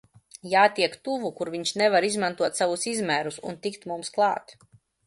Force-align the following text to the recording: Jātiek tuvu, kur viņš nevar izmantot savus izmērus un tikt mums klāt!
Jātiek 0.53 0.95
tuvu, 1.09 1.31
kur 1.41 1.51
viņš 1.57 1.75
nevar 1.83 2.09
izmantot 2.09 2.59
savus 2.63 2.89
izmērus 2.95 3.41
un 3.53 3.63
tikt 3.69 3.91
mums 3.95 4.13
klāt! 4.19 4.61